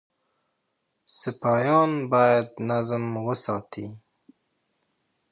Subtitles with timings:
[1.19, 3.87] سپایان باید نظم وساتي.